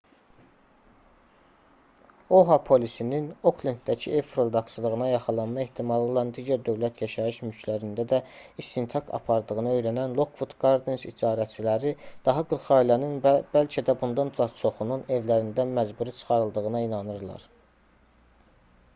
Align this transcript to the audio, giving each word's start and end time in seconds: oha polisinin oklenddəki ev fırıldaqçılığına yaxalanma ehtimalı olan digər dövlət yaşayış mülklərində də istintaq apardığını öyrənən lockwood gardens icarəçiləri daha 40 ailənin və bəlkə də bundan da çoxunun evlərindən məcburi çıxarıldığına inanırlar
oha 2.37 2.55
polisinin 2.69 3.25
oklenddəki 3.51 4.13
ev 4.19 4.27
fırıldaqçılığına 4.29 5.09
yaxalanma 5.09 5.61
ehtimalı 5.65 6.07
olan 6.13 6.31
digər 6.37 6.63
dövlət 6.69 7.03
yaşayış 7.03 7.37
mülklərində 7.43 8.05
də 8.13 8.21
istintaq 8.63 9.11
apardığını 9.19 9.75
öyrənən 9.75 10.17
lockwood 10.21 10.57
gardens 10.65 11.05
icarəçiləri 11.13 11.93
daha 12.31 12.47
40 12.57 12.67
ailənin 12.79 13.15
və 13.27 13.35
bəlkə 13.55 13.85
də 13.91 13.97
bundan 14.05 14.33
da 14.41 14.49
çoxunun 14.63 15.05
evlərindən 15.19 15.77
məcburi 15.81 16.17
çıxarıldığına 16.23 16.83
inanırlar 16.89 17.47